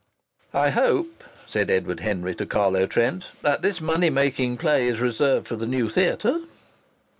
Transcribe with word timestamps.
"I 0.55 0.71
hope," 0.71 1.23
said 1.45 1.69
Edward 1.69 1.99
Henry 1.99 2.33
to 2.33 2.47
Carlo 2.47 2.87
Trent, 2.87 3.27
"that 3.43 3.61
this 3.61 3.79
money 3.79 4.09
making 4.09 4.57
play 4.57 4.87
is 4.87 4.99
reserved 4.99 5.47
for 5.47 5.57
the 5.57 5.67
new 5.67 5.89
theatre?" 5.89 6.39